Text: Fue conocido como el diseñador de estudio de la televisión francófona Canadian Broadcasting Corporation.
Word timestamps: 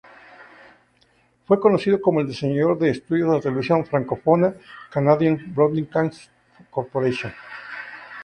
Fue 1.45 1.59
conocido 1.59 2.01
como 2.01 2.21
el 2.21 2.27
diseñador 2.27 2.79
de 2.79 2.89
estudio 2.89 3.27
de 3.27 3.33
la 3.35 3.39
televisión 3.39 3.85
francófona 3.85 4.55
Canadian 4.89 5.53
Broadcasting 5.53 6.27
Corporation. 6.71 7.31